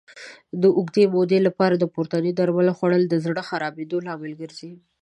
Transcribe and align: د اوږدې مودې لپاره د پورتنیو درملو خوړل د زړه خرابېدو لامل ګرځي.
د 0.61 0.63
اوږدې 0.77 1.05
مودې 1.13 1.39
لپاره 1.47 1.75
د 1.77 1.83
پورتنیو 1.93 2.37
درملو 2.39 2.71
خوړل 2.77 3.03
د 3.07 3.15
زړه 3.25 3.41
خرابېدو 3.49 3.97
لامل 4.07 4.33
ګرځي. 4.41 4.71